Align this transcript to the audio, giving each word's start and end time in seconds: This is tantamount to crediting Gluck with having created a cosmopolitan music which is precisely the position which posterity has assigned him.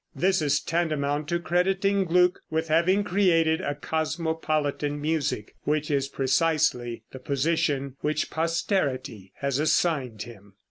This 0.15 0.41
is 0.41 0.59
tantamount 0.59 1.27
to 1.27 1.39
crediting 1.39 2.05
Gluck 2.05 2.39
with 2.49 2.69
having 2.69 3.03
created 3.03 3.61
a 3.61 3.75
cosmopolitan 3.75 4.99
music 4.99 5.53
which 5.61 5.91
is 5.91 6.07
precisely 6.07 7.03
the 7.11 7.19
position 7.19 7.97
which 8.01 8.31
posterity 8.31 9.31
has 9.35 9.59
assigned 9.59 10.23
him. 10.23 10.55